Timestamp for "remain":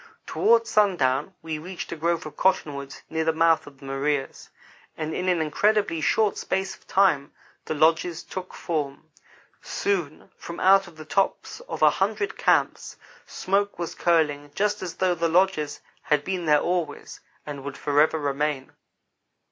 18.17-18.71